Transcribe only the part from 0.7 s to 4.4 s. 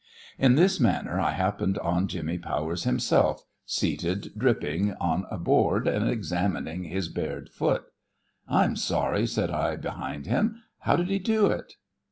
manner I happened on Jimmy Powers himself seated